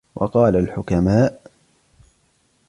[0.15, 1.41] وَقَالَ الْحُكَمَاءُ